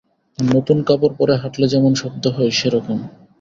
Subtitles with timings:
[0.39, 2.99] নতুন কাপড় পরে হাঁটলে যেমন শব্দ হয়, সে-রকম।